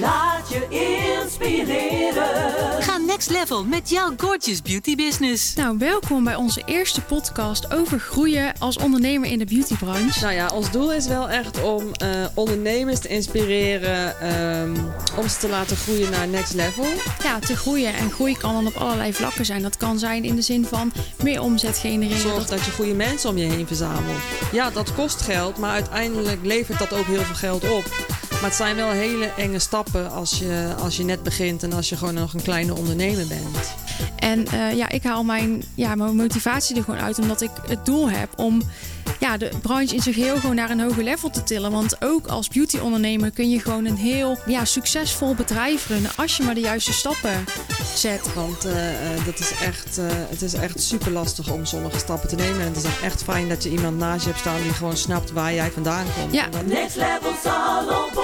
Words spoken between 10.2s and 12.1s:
Nou ja, ons doel is wel echt om eh,